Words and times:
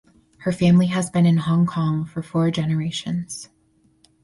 Her 0.39 0.51
family 0.51 0.87
has 0.87 1.11
been 1.11 1.27
in 1.27 1.37
Hong 1.37 1.67
Kong 1.67 2.05
for 2.05 2.23
four 2.23 2.49
generations. 2.49 3.49